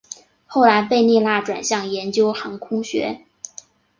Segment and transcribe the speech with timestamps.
[0.47, 3.21] 后来贝利纳转向研究航空学。